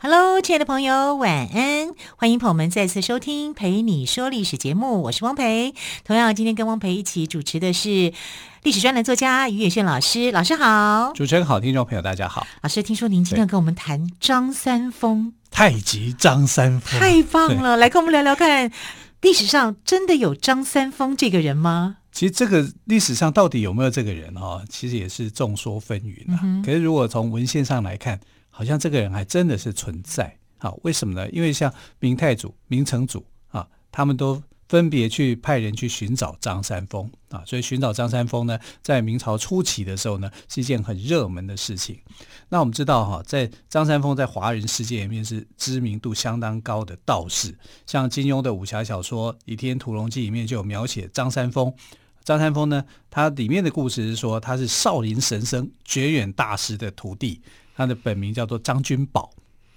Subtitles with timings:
[0.00, 1.88] Hello，亲爱的朋友，晚安！
[2.16, 5.74] 欢迎朋友们再次收听《陪你说历史》节目，我是汪培。
[6.04, 8.12] 同样，今天跟汪培一起主持的是
[8.62, 10.30] 历史专栏作家于远炫老师。
[10.30, 12.46] 老师好，主持人好，听众朋友大家好。
[12.62, 17.76] 老师，听说您今天要跟我们谈张三丰，太极张三丰，太棒了！
[17.76, 18.70] 来跟我们聊聊看，
[19.20, 21.96] 历史上真的有张三丰这个人吗？
[22.12, 24.62] 其实这个历史上到底有没有这个人哦？
[24.68, 26.38] 其实也是众说纷纭啊。
[26.44, 28.20] 嗯、可是如果从文献上来看，
[28.58, 31.30] 好像这个人还真的是存在，好，为什么呢？
[31.30, 42.00] 因为像明太祖、明成祖啊，他们都分别去派人去寻找张三丰啊，所以寻找张三丰呢，在明朝初期的时候呢，是一件很热门的事情。
[42.48, 51.72] 那我们知道哈，在张三丰在华人世界里面是知名度相当高的道士，像金庸的武侠小说《倚天屠龙记》里面就有描写张三丰。
[52.24, 57.40] 张三丰呢，他里面的故事是说他是少林神僧觉远大师的徒弟。
[57.78, 59.30] 他的本名叫做张君宝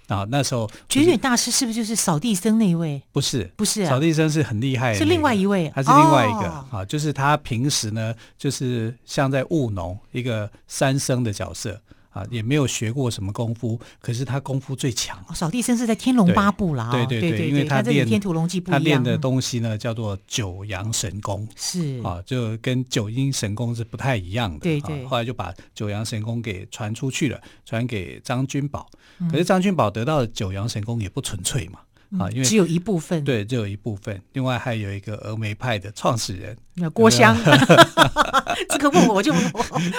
[0.08, 3.00] 啊，那时候觉远大师是不是就是扫地僧那一位？
[3.12, 11.80] 不是，不是，扫地僧是很厉害的，那个，是另外一位，他是另外一个，哦，啊，就是他平时呢，就是像在务农一个三僧的角色。
[12.12, 15.18] 啊，也没有学过什么功夫，可是他功夫最强。
[15.28, 24.58] 哦、扫地僧是在《天龙八部》啦，对对对，对对对，因为他练《天屠龙记》不一样，他练的东西呢叫做九阳神功，是啊，就跟九阴神功是不太一样的。
[24.60, 28.88] 对对，后来就把九阳神功给传出去了，传给张君宝。
[29.30, 31.78] 可是张君宝得到的九阳神功也不纯粹嘛。
[32.18, 34.20] 啊，因为只有一部分，对，只有一部分。
[34.32, 37.36] 另外还有一个峨眉派的创始人，那郭襄。
[38.68, 39.32] 这个问我，我就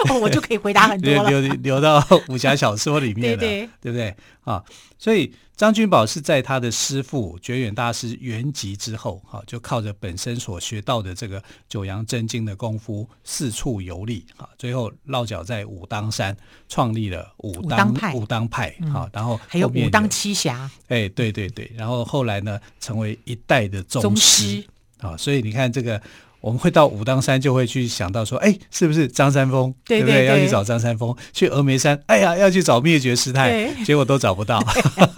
[0.10, 1.28] 我，我就可以回答很多了。
[1.30, 4.16] 留留留到武侠小说里面了，对，对，对不对？
[4.44, 4.64] 啊，
[4.98, 16.36] 所以张君宝是在他的师父觉远大师圆寂之后，哈、啊，就靠着本身所学到的这个九阳真经的功夫，四处游历，哈，最后落脚在武当山，
[16.68, 24.68] 创立了武当，派，武当派，啊，然后，后还有武当七侠，哎，对对对，然后后来呢，成为一代的宗师，宗师。
[24.98, 26.02] 啊，所以你看这个。
[26.44, 29.74] 我们会到武当山，就会去想到说，哎，是不是张三丰？
[29.86, 30.26] 对，不对？
[30.26, 31.16] 要去找张三丰。
[31.32, 34.62] 去峨眉山，哎呀，要去找灭绝师太，结果都找不到。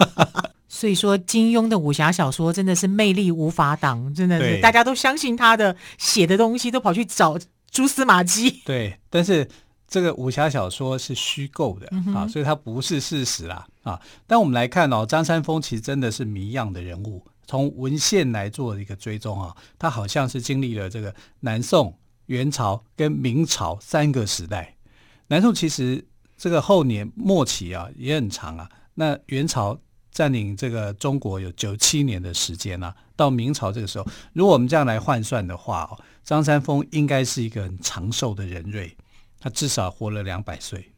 [0.70, 7.36] 所以说，金庸的武侠小说真的是魅力无法挡，真的是大家都相信他的写的东西，都跑去找
[7.72, 8.62] 蛛丝马迹。
[8.64, 9.48] 对，但是
[9.88, 14.00] 这个武侠小说是虚构的、嗯、啊，所以它不是事实啦啊。
[14.28, 17.20] 但我们来看哦，张三丰其实真的是谜样的人物。
[17.46, 21.96] 从文献来做一个追踪啊，他好像是经历了这个南宋、
[22.26, 24.76] 元朝跟明朝三个时代。
[25.28, 26.04] 南宋其实
[26.36, 28.68] 这个后年末期啊也很长啊。
[28.94, 29.78] 那元朝
[30.10, 38.96] 占领这个中国有九七年的时间啊，到明朝这个时候，如果我们这样来换算的话哦，张三丰应该是一个很长寿的人瑞，
[39.38, 40.92] 他至少活了两百岁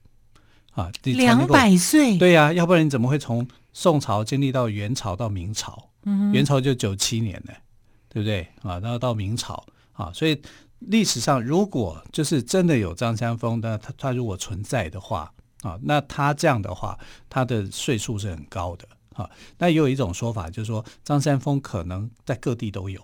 [0.73, 0.91] 啊。
[1.03, 2.17] 两百岁？
[2.17, 5.91] 对呀、啊，要不然你怎么会从宋朝经历到元朝到明朝？
[6.33, 7.53] 元朝就九七年呢，
[8.09, 8.79] 对不对啊？
[8.81, 10.41] 然后到明朝啊，所以
[10.81, 15.33] 历史上如果就是真的有张三丰，那他他如果存在的话
[15.63, 16.99] 啊，那他这样的话，
[17.29, 19.29] 他的岁数是很高的啊。
[19.59, 23.01] 那也有一种说法，就是说张三丰可能在各地都有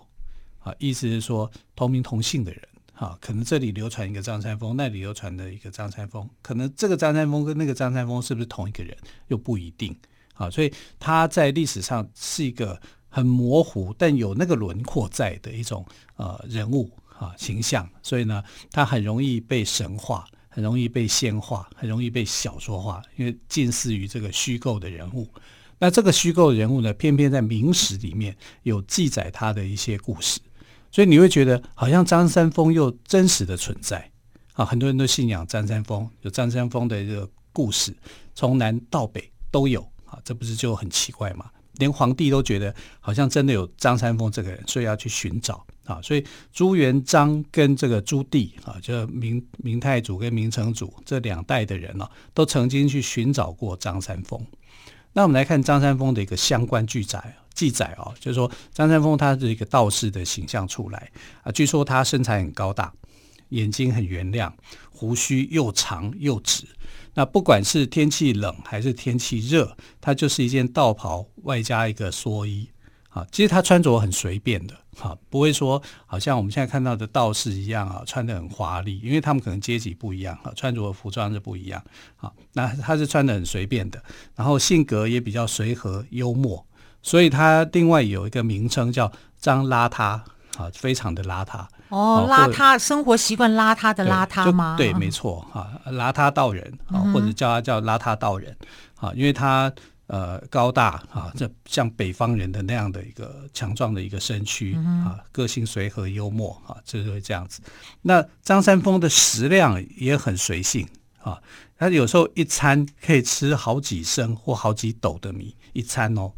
[0.59, 2.61] 啊，意思是说同名同姓的人
[2.93, 8.95] 啊，可能这里流传一个张三丰，那里流传的一个张三丰，可能这个张三丰跟那个张三丰是不是同一个人
[9.27, 9.93] 又不一定。
[10.35, 12.77] 啊，所以他在历史上是一个
[13.15, 15.85] 很模糊，但有那个轮廓在的一种
[16.17, 25.25] 呃人物啊形象，所以呢，他很容易被神化，很容易被仙化，很容易被小说化，因为近似于这个虚构的人物。
[25.79, 30.41] 那这个虚构人物呢，偏偏在明史里面有记载他的一些故事，
[30.91, 34.11] 所以你会觉得好像张三丰又真实的存在
[34.55, 37.95] 啊，很多人都信仰张三丰，有张三丰的这个故事，
[38.33, 40.19] 从南到北都有啊。
[40.25, 41.49] 这不是就很奇怪吗？
[41.77, 45.99] 连皇帝都觉得好像真的有张三丰这个人，所以要去寻找啊。
[46.01, 54.45] 所以朱元璋跟这个朱棣啊，就明明太祖跟明成祖这两代的人呢、啊，都曾经去寻找过张三丰。
[55.13, 61.09] 那我们来看张三丰的一个相关记载记载啊，就是说张三丰他是一个道士的形象出来
[61.41, 62.93] 啊，据说他身材很高大，
[63.49, 64.53] 眼睛很圆亮，
[64.89, 66.65] 胡须又长又直。
[67.13, 72.69] 那不管是天气冷还是天气热，他就是一件道袍外加一个蓑衣
[73.09, 73.25] 啊。
[73.31, 81.81] 其实他穿着很随便的哈，不会说好像我们现在看到的道士一样啊，穿得很华丽，因为他们可能阶级不一样哈，穿着服装是不一样
[82.17, 82.29] 啊。
[82.51, 84.03] 那他是穿得很随便的，
[84.35, 86.67] 然后性格也比较随和幽默，
[87.01, 89.09] 所以他另外有一个名称叫
[89.39, 90.19] 张邋遢
[90.57, 91.65] 啊，非常的邋遢
[91.95, 94.75] 哦，邋遢，生活习惯邋遢的邋遢吗？
[94.77, 98.55] 对，没错哈，邋遢道人啊，或者叫他叫邋遢道人
[98.95, 99.71] 啊，因为他。
[100.07, 107.59] 呃，高大啊，这像北方人的那样的一个强壮的一个身躯啊，个性随和幽默啊，就是会这样子。
[108.03, 110.87] 那张三丰的食量也很随性
[111.23, 111.41] 啊，
[111.75, 116.31] 他有时候一餐可以吃好几升或好几斗的米一餐哦。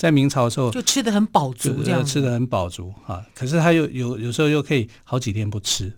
[0.00, 3.22] 在明朝的时候，就吃的很饱足，这样吃的很饱足啊。
[3.34, 5.92] 可是他又有有时候又可以好几天不吃。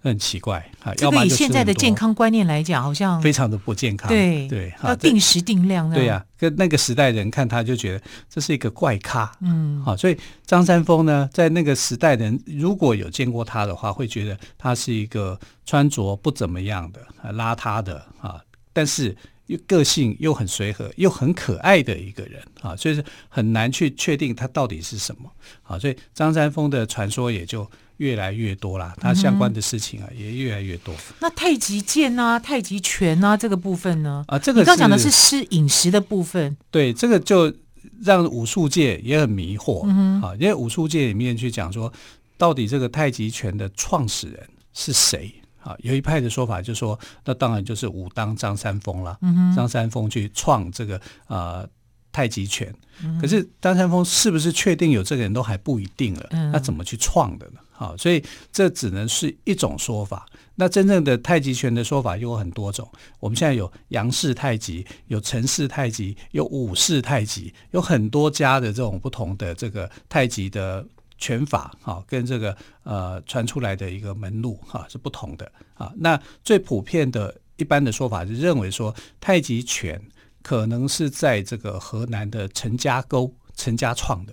[0.00, 0.94] 很奇怪啊！
[0.94, 4.08] 这个以现在的健康观念来讲，好像非常的不健康。
[4.08, 5.90] 对对，要定时定量。
[5.90, 9.36] 对呀，跟那个时代人看他就觉得这是一个怪咖。
[9.40, 10.16] 嗯，好，所以
[10.46, 15.36] 张三丰呢，在那个时代人如果有见过他的话，会觉得他是一个
[15.66, 18.40] 穿着不怎么样的、邋遢的啊，
[18.72, 19.14] 但是
[19.48, 25.30] 又个性又很随和又很可爱的一个人啊，所以是很难去确定他到底是什么。
[25.64, 27.68] 啊，所以张三丰的传说也就。
[27.98, 30.94] 越来越多啦，他相关的事情啊也越来越多。
[30.94, 34.24] 嗯、那太极剑啊、太极拳啊这个部分呢？
[34.28, 36.56] 啊，这个你刚讲的是吃饮食的部分。
[36.70, 37.52] 对，这个就
[38.00, 41.92] 让武术界也很迷惑、嗯、啊，因为武术界里面去讲说，
[42.36, 45.34] 到底这个太极拳的创始人是谁
[45.68, 45.76] 啊？
[45.80, 49.18] 有一派的说法就是说，那当然就是武当张三丰了。
[49.22, 51.60] 嗯、张三丰去创这个啊。
[51.60, 51.68] 呃
[52.10, 52.74] 太极拳，
[53.20, 56.28] 可是张三丰是不是确定有这个人都还不一定了？
[56.52, 57.60] 那怎么去创的呢？
[57.70, 60.26] 好，所以这只能是一种说法。
[60.56, 62.90] 那真正的太极拳的说法又有很多种。
[63.20, 70.84] 我们现在有杨氏太极，有陈氏太极，有武氏太极，有很多家的这种不同的这个太极的
[71.18, 75.92] 拳法，哈，跟这个呃传出来的一个门路哈是不同的啊。
[75.96, 80.00] 那最普遍的一般的说法是认为说太极拳。
[80.40, 84.32] 可能是在这个河南的陈家沟陈家创的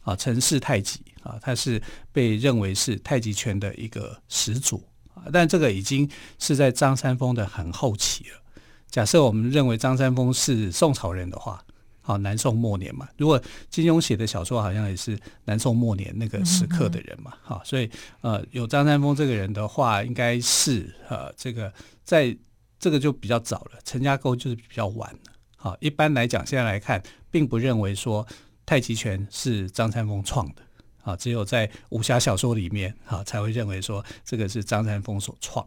[0.00, 1.82] 啊，陈氏太极啊，他是
[2.12, 8.40] 被认为是太极拳的一个始祖啊，但这个已经是在张三丰的很后期了。
[8.88, 11.62] 假设我们认为张三丰是宋朝人的话，
[12.10, 17.88] 好，南宋末年嘛，如果金庸写的小说好像也是南宋末年那个时刻的人嘛，好，所以
[18.20, 21.72] 呃，有张三丰这个人的话，应该是呃，这个
[22.02, 22.36] 在
[22.80, 25.20] 这个就比较早了，陈家沟就是比较晚了。
[25.56, 28.26] 好，一般来讲，现在来看，并不认为说
[28.66, 30.62] 太极拳是张三丰创的，
[31.02, 35.64] 啊，只有在武侠小说里面，啊，才会认为说这个是张三丰所创。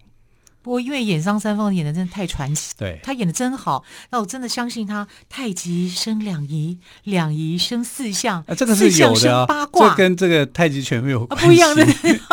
[0.64, 11.86] 不过，因为演张三丰演的真的太传奇，对，他演的真好，那我真的相信他太极生两仪，两仪生四象，啊，这个是有的啊，八卦，这跟这个太极拳没有关系，啊，不一样的，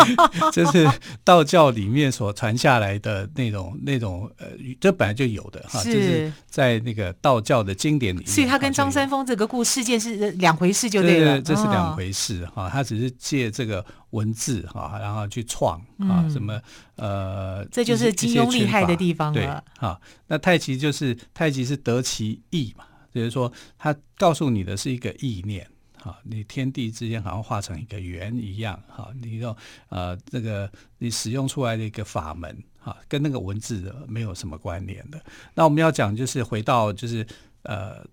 [0.53, 0.89] 这是
[1.25, 4.47] 道教里面所传下来的那种那种呃，
[4.81, 13.85] 这本来就有的哈，就是在那个道教的经典里面，所以他跟张三丰这个故事件是两回事，就对了，对对，这是两回事哈，哦，他只是借这个。
[14.11, 16.61] 文字哈，然后去创啊，什么
[16.97, 19.35] 呃，这就是金庸厉害的地方了。
[19.35, 19.47] 对，
[19.79, 29.57] 哈，那太极就是太极是得其意嘛，就是说他告诉你的是一个意念，哈，你天地之间好像化成一个圆一样，哈，你用
[29.89, 35.21] 呃这个你使用出来的一个法门，哈，跟那个文字没有什么关联的。
[35.55, 37.27] 那我们要讲就是回到就是
[37.63, 38.05] 呃。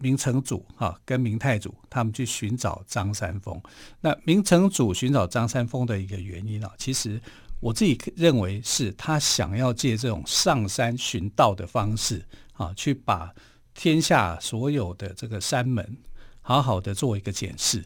[0.00, 3.60] 明成祖哈跟明太祖他们去寻找张三丰，
[4.00, 7.20] 那明成祖寻找张三丰的一个原因啊，其实
[7.60, 13.32] 我自己认为是他想要借这种上山寻道的方式啊，去把
[13.74, 15.96] 天下所有的这个山门
[16.40, 17.84] 好好的做一个检视，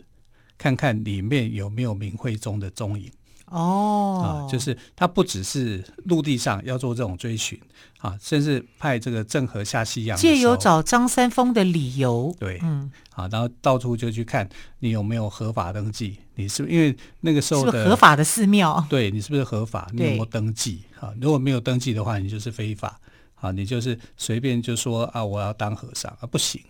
[0.57, 3.11] 看看里面有没有明慧宗的踪影。
[3.55, 7.59] 哦，啊，就是他不只是陆地上要做这种追寻
[7.99, 14.49] 啊，甚至派这个郑和下西洋，借由找张三丰的理由，对，嗯，啊，然后到处就去看
[14.81, 20.83] 你有没有合法登记，你是不是因为那个时候的是合法的寺庙，对你是不是合法，你有没有登记？
[20.99, 22.99] 啊，如果没有登记的话，你就是非法，
[23.37, 26.61] 啊，你就是随便就说啊，我要当和尚啊，不行，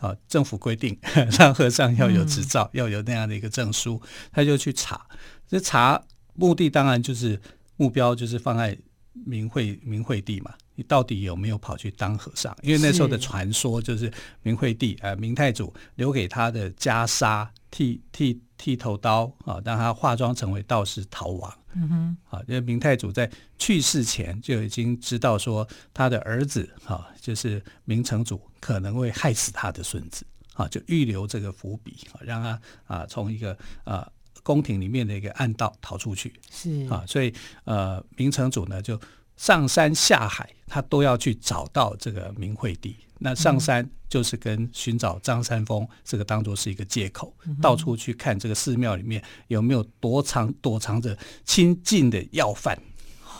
[0.00, 0.98] 啊，政府规定
[1.38, 5.06] 当和尚要有执照，嗯，要有那样的一个证书，他就去查，
[5.46, 6.02] 这查。
[6.34, 7.40] 目的当然就是
[7.76, 8.76] 目标，就是放在
[9.12, 10.54] 明惠明惠帝嘛。
[10.74, 12.56] 你到底有没有跑去当和尚？
[12.62, 14.10] 因为那时候的传说就是
[14.42, 21.54] 明惠帝呃明太祖留给他的袈裟、剃剃剃头刀啊，让他化妆成为道士逃亡。
[21.74, 30.24] 嗯哼，啊，因为明太祖在去世前就已经知道说他的儿子啊，就是明成祖可能会害死他的孙子
[30.54, 34.10] 啊，就预留这个伏笔啊，让他啊从一个啊。
[34.42, 37.32] 宫廷里面的一个暗道逃出去，是啊，所以
[37.64, 39.00] 呃，明成祖呢就
[39.36, 42.96] 上山下海，他都要去找到这个明惠帝。
[43.24, 52.76] 那上山就是跟寻找张三丰这个当做是一个借口，嗯、到处去看这个寺庙里面有没有躲藏躲藏着亲近的要犯。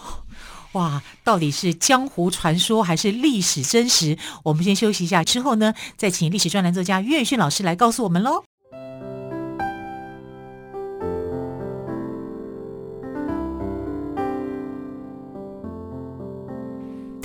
[0.75, 4.17] 哇，到底是江湖传说还是历史真实？
[4.45, 8.45] 我们先休息一下，之后呢，再请历史专栏作家岳迅老师来告诉我们喽。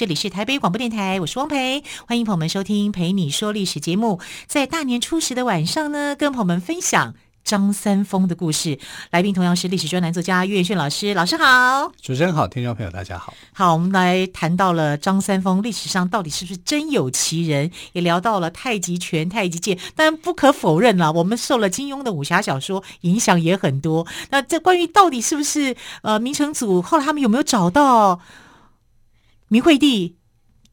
[0.00, 4.18] 这里是台北广播电台，我是汪培，欢迎朋友们收听《陪你说历史》节目。
[4.46, 7.12] 在大年初十的晚上呢，跟朋友们分享
[7.44, 8.78] 张三丰的故事。
[9.10, 13.34] 来宾同样是历史专栏作家岳炫老师，老师好，主持人好，听众朋友大家好。
[13.52, 19.78] 好，我们来谈到了张三丰历史上到底是不是真有其人，也聊到了太极拳、太极剑。
[19.94, 24.06] 但不可否认了，我们受了金庸的武侠小说影响也很多。
[24.30, 28.18] 那这关于到底是不是呃明成祖，后来他们有没有找到？
[29.52, 30.16] 明惠帝，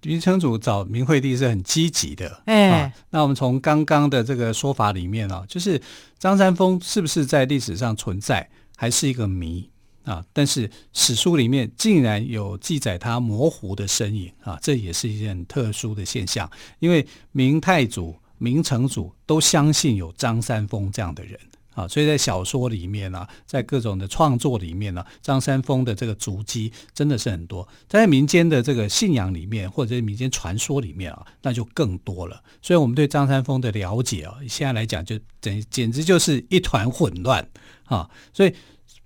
[0.04, 2.44] 明成祖找明惠帝是很积极的。
[2.46, 5.82] 哎、啊，那我们从刚刚的这个说法里面啊，就是
[6.20, 9.68] 张三丰是不是在历史上存在，还是一个谜
[10.04, 10.24] 啊？
[10.32, 16.48] 但是史书里面竟然有记载他模糊的身影啊，这也是一件很特殊的现象。
[16.78, 21.40] 因为明太祖、明成祖都相信有张三丰这样的人。
[21.78, 27.68] 啊，所以在小说里面啊，在各种的创作里面呢、啊，张三丰的这个足迹真的是很多。
[27.88, 32.42] 在民间的这个信仰里面，或者是民间传说里面啊，那就更多了。
[32.64, 37.48] 所以我们对张三丰的了解啊，现在来讲就等简直就是一团混乱
[37.86, 38.10] 啊。
[38.34, 38.56] 所以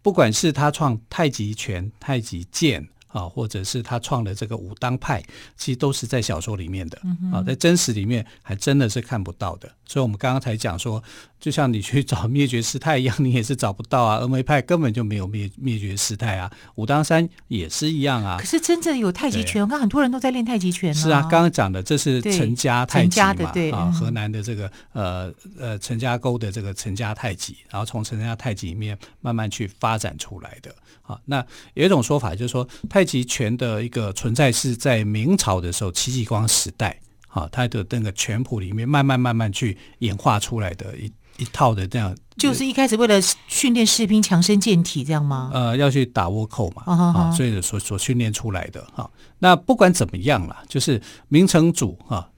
[0.02, 2.88] 不管是他创太极拳、太极剑。
[3.12, 5.22] 啊，或者是他创的这个武当派，
[5.58, 6.98] 其实都是在小说里面的
[7.34, 9.70] 啊，在真实里面还真的是看不到的。
[9.86, 11.04] 所以，我们刚刚才讲说，
[11.42, 14.20] 就像你去找灭绝师太一样，你也是找不到啊。
[14.24, 18.38] 峨眉派根本就没有灭灭绝师太啊，武当山也是一样啊。
[18.40, 20.94] 可是真正有太极拳，我看很多人都在练太极拳。
[20.94, 30.72] 是啊，刚刚讲的这是陈家太极嘛，对啊，河南的这个呃呃陈家沟的这个陈家太极，然后从陈家太极里面慢慢去发展出来的。
[31.02, 31.44] 啊，那
[31.74, 45.50] 有一种说法就是说，太极拳的一个存在是在明朝的时候，戚继光时代，好，他的那个拳谱里面慢慢慢慢去演化出来的一一套的这样，就是一开始为了训练士兵强身健体这样吗？
[45.54, 49.10] 呃，要去打倭寇嘛，啊，所以所所训练出来的哈。
[49.40, 52.30] 那不管怎么样啦，就是明成祖啊，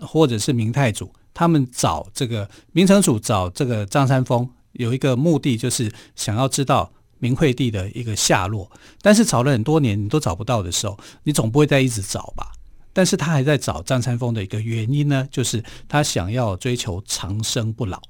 [0.00, 6.90] 或者是明太祖，他们找这个明成祖找这个张三丰，有一个目的，就是想要知道。
[7.22, 8.68] 明惠帝的一个下落，
[9.00, 12.50] 但是找了很多年你都找不到的时候，你总不会再一直找吧？
[12.92, 18.02] 但是他还在找张三丰的一个原因呢，就是他想要追求长生不老，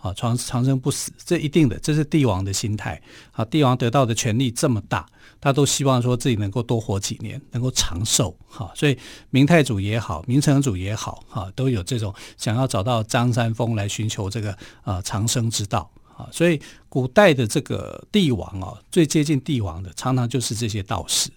[0.00, 3.00] 啊，长长生不死，这一定的，这是帝王的心态。
[3.32, 5.06] 啊，帝王得到的权力这么大，
[5.40, 8.36] 他都希望说自己能够多活几年，能够长寿。
[8.48, 8.96] 哈，所以
[9.30, 15.90] 明太祖也好，明成祖也好，哈，都有这种想要找到张三丰来寻求这个啊长生之道。
[16.16, 21.30] 啊，所以古代的这个帝王啊，最接近帝王的，常常就是这些道士。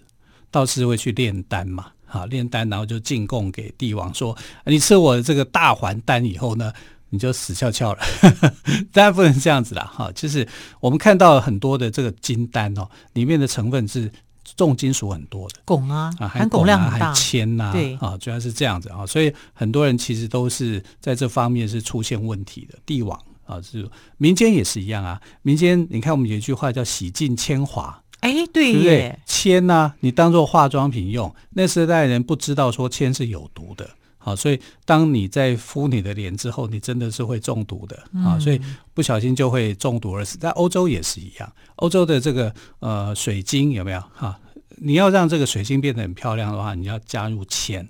[0.50, 6.72] 道士会去炼丹嘛，啊，炼丹然后就进贡给帝王，说：“你吃我这个大还丹以后呢，
[7.14, 8.00] 你就死翘翘了。
[8.92, 10.46] ”当然不能这样子啦，哈，就是
[10.80, 14.10] 我们看到很多的这个金丹哦，里面的成分是
[14.56, 23.18] 重金属很多的，汞啊，啊，含汞量很大，还铅呐，对，啊，主要是这样子啊，所以很多人其实都是在这方面是出现问题的，帝王。
[23.46, 25.20] 啊，是民间也是一样啊。
[25.42, 29.18] 民间，你看我们有一句话叫“洗尽铅华”，哎，对，对不对？
[29.26, 33.90] 铅呐、啊，你当做化妆品用，那时代人不知道说铅是有毒的，
[34.24, 38.58] 好，所以当你在敷你的脸之后，你真的是会中毒的啊，所以
[38.94, 40.38] 不小心就会中毒而死。
[40.38, 44.40] 在欧洲也是一样，欧洲的这个呃水晶有没有哈？
[44.78, 47.86] 你要让这个水晶变得很漂亮的话，你要加入铅。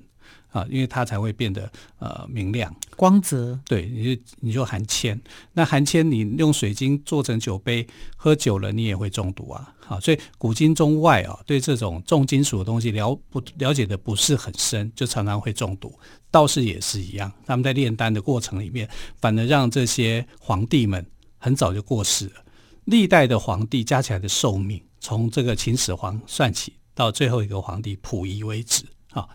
[0.51, 3.59] 啊，因为它才会变得呃明亮光泽。
[3.65, 5.21] 对，你就你就含铅，
[5.53, 7.87] 那含铅你用水晶做成酒杯，
[8.17, 9.75] 喝久了你也会中毒啊。
[9.81, 15.93] 好，所以古今中外啊，对这种重金属的东西了不了解的不是很深，就常常会中毒。
[16.31, 18.89] 道士也是一样，他们在炼丹的过程里面，
[19.21, 21.05] 反而让这些皇帝们
[21.39, 22.45] 很早就过世了。
[22.87, 29.29] 历代的皇帝加起来的寿命，从这个秦始皇算起，到最后一个皇帝溥仪为止啊，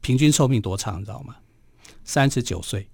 [0.00, 1.36] 平均寿命多长，你知道吗？
[2.04, 2.88] 三十九岁，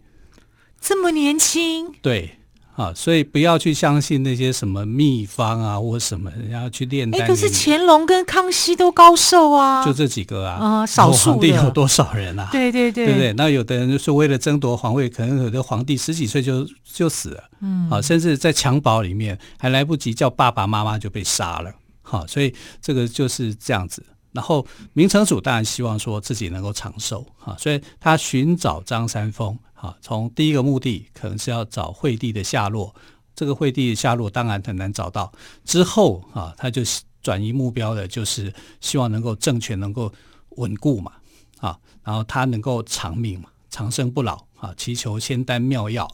[0.81, 1.93] 这么年轻？
[2.03, 2.33] 对。
[2.77, 7.23] 啊，所以不要去相信那些什么秘方啊，或什么人家去炼丹。
[7.23, 12.51] 哎，可是乾隆跟康熙都高寿啊，就这几个啊，啊，少数皇帝有多少人啊？
[12.53, 13.33] 对对对，对不对？
[13.33, 24.05] 那有的人就是为了争夺皇位，可能有的皇帝十几岁就就死了，嗯，啊，甚至在襁褓里面还来不及叫爸爸妈妈就被杀了，好，啊，所以这个就是这样子。
[24.33, 29.59] 然后明成祖当然希望说自己能够长寿，啊，所以他寻找张三丰。
[29.77, 32.95] 啊，从第一个目的可能是要找惠帝的下落，
[33.35, 35.31] 这个惠帝的下落当然很难找到。
[35.65, 36.83] 之后啊，他就
[37.23, 40.13] 转移目标的，就是希望能够政权能够
[40.57, 41.13] 稳固嘛，
[41.59, 46.11] 啊，然后他能够长命嘛，长生不老啊，祈求仙丹妙药。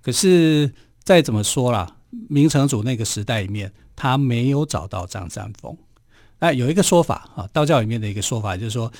[0.00, 1.96] 可是再怎么说啦，
[2.28, 5.76] 明成祖那个时代里面，他没有找到张三丰。
[6.38, 8.92] 那有一个说法啊，道教里面的一个说法就是说，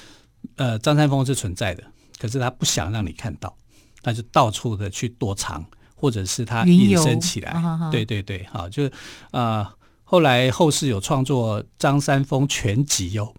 [0.57, 1.85] 呃，张三丰是存在的，
[2.19, 3.55] 可是他不想让你看到。
[4.03, 7.63] 那就到处的去躲藏，或者是他隐身起来。
[7.91, 8.87] 对对对，好，就
[9.31, 9.69] 啊、呃，
[10.03, 13.33] 后来后世有创作张三丰全集哦。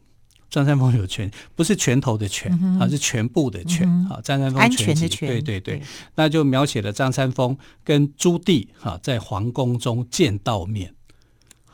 [0.50, 3.90] 张三丰有全，不是拳头的拳，而、嗯、是全部的拳。
[4.06, 5.82] 啊、嗯，张三丰全集，对对，对
[6.16, 10.94] 那就描写了张三丰跟朱棣哈在皇宫中见到面，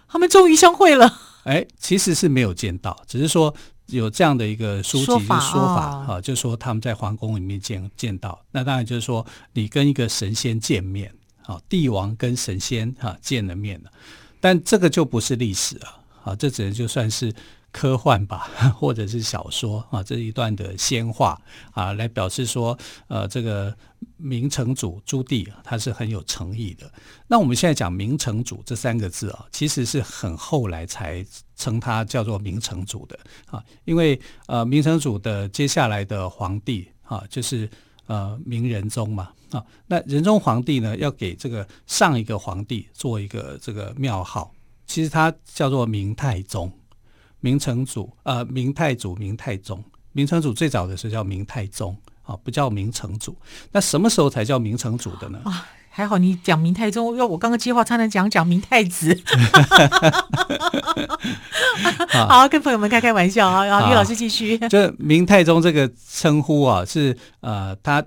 [0.08, 1.20] 他们终于相会了。
[1.44, 3.54] 哎，其实是没有见到，只是说。
[3.90, 11.14] 有这样的一个书籍的说法，啊，就是说他们在皇宫里面见见到，那当然就是说你跟一个神仙见面，
[11.46, 13.92] 啊，帝王跟神仙哈见了面了，
[14.40, 15.88] 但这个就不是历史了，
[16.24, 17.34] 啊，这只能就算是。
[17.72, 21.40] 科幻吧， 或者是小说啊，这一段的仙话
[21.72, 22.78] 啊，来表示说，
[23.08, 23.76] 呃，这个
[24.18, 26.92] 明成祖朱棣他是很有诚意的。
[27.28, 33.20] 那我们现在讲明成祖这三个字啊，其实是很后来才称他叫做明成祖的
[33.52, 37.70] 啊，因为呃，明成祖的接下来的皇帝啊，就是
[38.08, 44.52] 呃明仁宗嘛啊，那仁宗皇帝呢，要给这个上一个皇帝做一个这个庙号，
[44.88, 46.72] 其实他叫做明太宗。
[47.40, 49.84] 明成祖，呃，明太祖、明太宗。
[50.12, 53.38] 明成祖最早的时候叫明太宗，啊，不叫明成祖。
[53.72, 55.40] 那什么时候才叫明成祖的呢？
[55.46, 59.16] 啊，还好你讲明太宗，要我刚刚计划差点讲讲明太子。
[62.10, 64.58] 好，跟朋友们开开玩笑啊，然后于老师继续。
[64.68, 68.04] 就明太宗这个称呼啊，是呃，他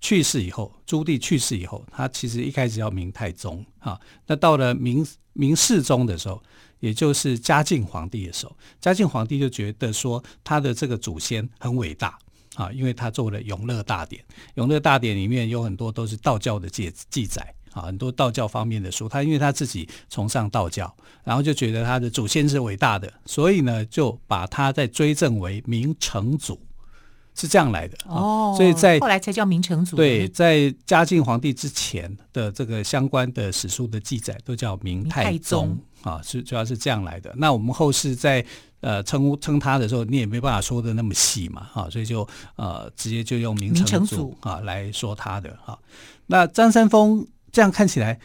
[0.00, 6.42] 去世以后，朱棣去世以后，他其实一开始叫明太宗，啊，那到了明明世宗的时候。
[6.84, 12.18] 也就是嘉靖皇帝的时候，嘉靖皇帝就觉得说他的这个祖先很伟大
[12.56, 14.22] 啊，因为他做了《永乐大典》，
[14.56, 19.08] 《永乐大典》里面有很多都是道教的记记载啊，很多道教方面的书。
[19.08, 20.94] 他因为他自己崇尚道教，
[21.24, 26.60] 然后就觉得他的祖先是伟大的，所以呢就把他再追赠为明成祖。
[27.36, 29.96] 是这样来的哦，所以在后来才叫明成祖。
[29.96, 37.34] 对，在嘉靖皇帝之前的这个相关的史书的记载都叫明太宗啊，是主要是这样来的。
[37.36, 38.44] 那我们后世在
[38.80, 45.76] 呃称呼称他的时候，你也没办法说的那么细嘛，哈，所以就呃直接就用明成祖啊来说他的哈。
[46.26, 48.20] 那张三丰这样看起来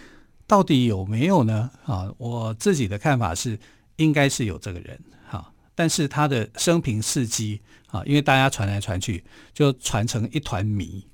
[0.45, 1.71] 到底有没有呢？
[1.83, 3.59] 啊，我自己的看法是
[3.95, 7.59] 应该是有这个人哈，但是他的生平事迹。
[7.91, 9.23] 啊，因为大家传来传去，
[9.53, 11.05] 就传成一团谜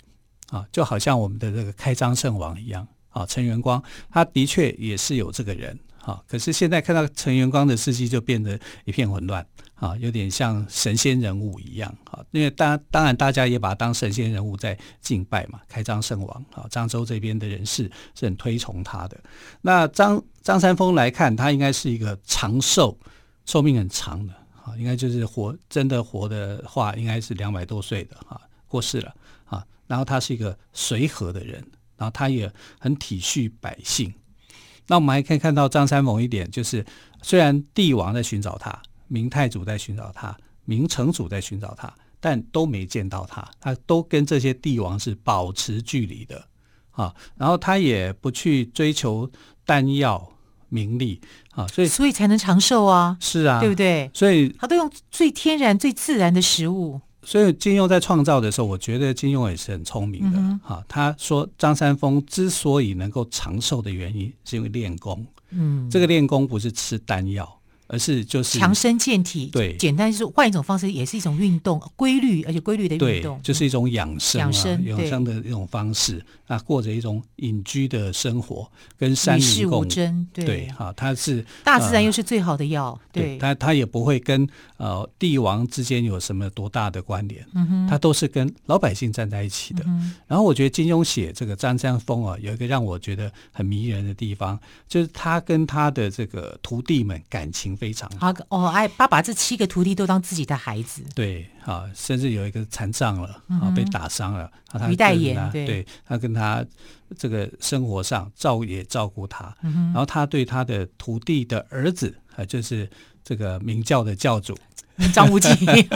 [0.50, 3.26] 啊，就好像我们的这个开漳圣王一样啊。
[3.26, 12.24] 陈元光他的确也是有这个人啊，可是现在看到陈元光的事迹就变得一片混乱啊，有点像神仙人物一样啊。
[12.32, 19.18] 因为当当然大家也把他当神仙人物在敬拜嘛，开漳圣王啊，漳州这边的人士是很推崇他的。
[19.62, 22.98] 那张张三丰来看，他应该是一个长寿，
[23.46, 24.34] 寿命很长的。
[24.66, 29.14] 啊，应该就是活，真的活的话，应该是两百多岁的啊，过世了
[29.46, 29.64] 啊。
[29.86, 31.64] 然后他是一个随和的人，
[31.96, 34.12] 然后他也很体恤百姓。
[34.88, 36.84] 那我们还可以看到张三丰一点，就是
[37.22, 46.44] 虽然帝王在寻找他，明太祖在寻找他，明成祖在寻找他，但都没见到他，他都跟这些帝王是保持距离的
[46.90, 47.14] 啊。
[47.38, 49.32] 然后他也不去追求
[49.64, 50.32] 丹药。
[50.70, 51.20] 名利
[51.52, 54.10] 啊，所以所以才能长寿啊，是啊，对不对？
[54.14, 60.84] 所以他都用最天然、最自然的食物，所以金庸在创造的时候，我觉得金庸也是很聪明的哈、嗯啊。
[60.88, 65.26] 他说张三丰之所以能够长寿的原因，是因为练功。
[65.52, 67.60] 嗯，这个练功不是吃丹药。
[67.88, 78.68] 而是就是强身健体，对，简单就是换一种方式，也是一种运动，规律而且规律的运动，就是一种养生、啊、养生养生的一种方式啊，过着一种隐居的生活，
[78.98, 80.46] 跟山林共争，对。
[80.46, 83.38] 对哈，他是大自然又是最好的药，呃、对。
[83.38, 89.84] 他他也不会跟呃帝王之间有什么多大的关联，嗯哼，他都是跟老百姓站在一起的。
[89.86, 97.75] 嗯、然后我觉得金庸写这个张三丰啊，有一个让我觉得很迷人的地方，就是他跟他的这个徒弟们感情。
[97.76, 98.10] 非常。
[98.20, 106.66] 好哦，哎，爸把这七个徒弟都当自己的孩子，对啊，甚至有一个残障了啊，被打伤了，他于代言，对，他跟他
[107.18, 112.90] 这个生活上照也照顾他，然后他对他的徒弟的儿子啊，就是
[113.24, 114.58] 这个明教的教主。
[115.14, 115.50] 张无忌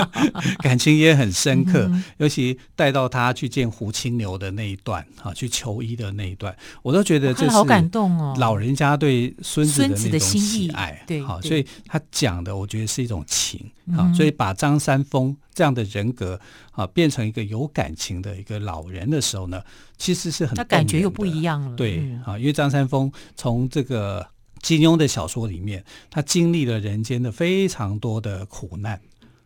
[0.59, 8.35] 感情也很深刻，嗯、尤其带到他去见胡青牛的那一段啊，去求医的那一段，我都觉得这是好感动哦。
[8.37, 16.37] 老人家对孙子的那种喜爱，对，好，所以他讲的我觉得是一种情啊，所以把张三丰这样的人格
[16.71, 19.61] 啊变成一个有感情的一个老人的时候呢，
[19.97, 24.27] 其实是很他感觉又不一样了，对啊，因为张三丰从这个。
[24.61, 28.99] 金庸的小说里面，他经历了人间的非常多的苦难。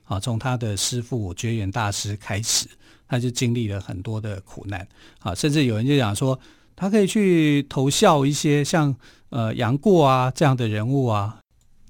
[0.06, 2.68] 啊，从他的师父觉远大师开始，
[3.08, 4.88] 他就经历了很多的苦难。
[5.20, 6.38] 啊，甚至有人就讲说，
[6.76, 8.96] 他可以去投效一些像
[9.30, 11.40] 呃杨过啊这样的人物啊，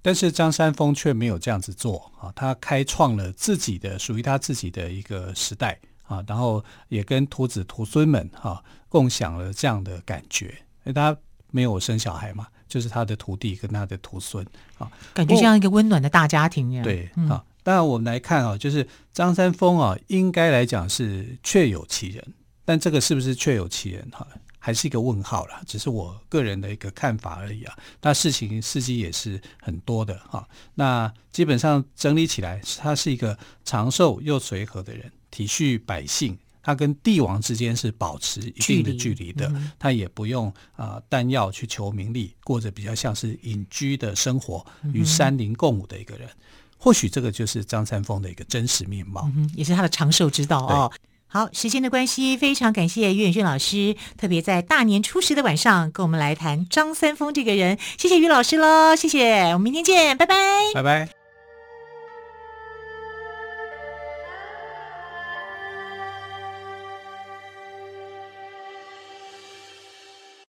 [0.02, 2.12] 但是张三丰却没有这样子做。
[2.20, 5.80] 啊，他开创了自己的属于他自己的一个时代。
[6.04, 10.48] 啊，然后也跟徒子徒孙们哈共享了这样的感觉，
[10.84, 11.18] 因为他
[11.50, 12.46] 没有生小孩嘛。
[12.74, 14.44] 就是他的徒弟跟他的徒孙
[14.80, 16.84] 啊，感觉像一个温暖的大家庭一样。
[16.84, 22.34] 对啊，当然我们来看啊，就是张三丰啊，应该来讲是确有其人，
[22.66, 25.62] 但这个是不是确有其人哈，还是一个问号啦。
[25.68, 27.78] 只是我个人的一个看法而已啊。
[28.02, 30.48] 那事情事迹也是很多的哈。
[30.74, 36.36] 那基本上整理起来，他是一个长寿又随和的人，体恤百姓。
[36.64, 46.28] 他跟帝王之间是保持一定的距离的，嗯、他也不用啊丹药去求名利，过着比较像是隐居的生活，与山林共舞的一个人。
[46.28, 46.36] 嗯、
[46.78, 50.92] 或许这个就是张三丰的一个真实面貌，嗯、也是他的长寿之道哦。
[51.28, 57.80] 好，时间的关系，非常感谢于远俊老师，特别在大年初十的晚上跟我们来谈张三丰这个人。
[57.98, 60.36] 谢谢于老师喽，谢谢，我们明天见，拜拜，
[60.76, 61.23] 拜拜。